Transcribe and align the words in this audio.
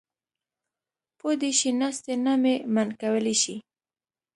پو 1.17 1.27
دې 1.41 1.51
شي 1.59 1.71
ناستې 1.81 2.13
نه 2.25 2.33
مې 2.41 2.55
منع 2.73 2.93
کولی 3.01 3.35
شي. 3.41 3.55